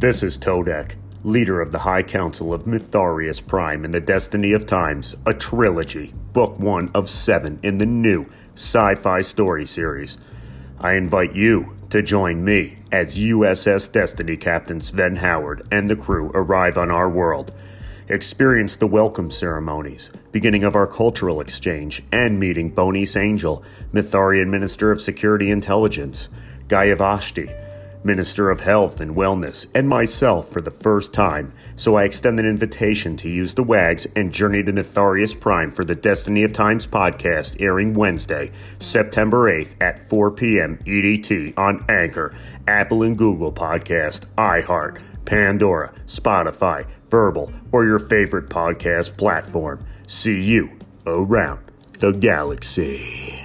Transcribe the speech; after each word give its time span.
This 0.00 0.22
is 0.22 0.38
Todek, 0.38 0.94
leader 1.24 1.60
of 1.60 1.72
the 1.72 1.80
High 1.80 2.04
Council 2.04 2.54
of 2.54 2.66
Mytharius 2.66 3.44
Prime 3.44 3.84
in 3.84 3.90
the 3.90 4.00
Destiny 4.00 4.52
of 4.52 4.64
Times, 4.64 5.16
a 5.26 5.34
trilogy, 5.34 6.14
book 6.32 6.56
one 6.60 6.92
of 6.94 7.10
seven 7.10 7.58
in 7.64 7.78
the 7.78 7.86
new 7.86 8.30
sci 8.54 8.94
fi 8.94 9.22
story 9.22 9.66
series. 9.66 10.16
I 10.78 10.92
invite 10.92 11.34
you 11.34 11.76
to 11.90 12.00
join 12.00 12.44
me 12.44 12.78
as 12.92 13.18
USS 13.18 13.90
Destiny 13.90 14.36
Captain 14.36 14.80
Sven 14.80 15.16
Howard 15.16 15.66
and 15.72 15.90
the 15.90 15.96
crew 15.96 16.30
arrive 16.32 16.78
on 16.78 16.92
our 16.92 17.10
world. 17.10 17.52
Experience 18.06 18.76
the 18.76 18.86
welcome 18.86 19.32
ceremonies, 19.32 20.12
beginning 20.30 20.62
of 20.62 20.76
our 20.76 20.86
cultural 20.86 21.40
exchange, 21.40 22.04
and 22.12 22.38
meeting 22.38 22.72
Bonis 22.72 23.20
Angel, 23.20 23.64
Mytharian 23.92 24.46
Minister 24.46 24.92
of 24.92 25.00
Security 25.00 25.50
Intelligence, 25.50 26.28
Guy 26.68 26.94
Vashti, 26.94 27.50
Minister 28.04 28.50
of 28.50 28.60
Health 28.60 29.00
and 29.00 29.14
Wellness, 29.14 29.66
and 29.74 29.88
myself 29.88 30.48
for 30.48 30.60
the 30.60 30.70
first 30.70 31.12
time, 31.12 31.52
so 31.76 31.96
I 31.96 32.04
extend 32.04 32.38
an 32.40 32.46
invitation 32.46 33.16
to 33.18 33.28
use 33.28 33.54
the 33.54 33.62
WAGs 33.62 34.06
and 34.16 34.32
journey 34.32 34.62
to 34.62 34.72
Mytharius 34.72 35.38
Prime 35.38 35.70
for 35.70 35.84
the 35.84 35.94
Destiny 35.94 36.42
of 36.44 36.52
Times 36.52 36.86
podcast 36.86 37.60
airing 37.60 37.94
Wednesday, 37.94 38.52
September 38.78 39.50
8th 39.52 39.74
at 39.80 40.08
4 40.08 40.30
p.m. 40.32 40.78
EDT 40.86 41.54
on 41.56 41.84
Anchor, 41.88 42.34
Apple 42.66 43.02
and 43.02 43.16
Google 43.16 43.52
Podcast, 43.52 44.26
iHeart, 44.36 45.00
Pandora, 45.24 45.92
Spotify, 46.06 46.86
Verbal, 47.10 47.52
or 47.72 47.84
your 47.84 47.98
favorite 47.98 48.48
podcast 48.48 49.16
platform. 49.16 49.84
See 50.06 50.40
you 50.40 50.70
around 51.06 51.60
the 51.98 52.12
galaxy. 52.12 53.37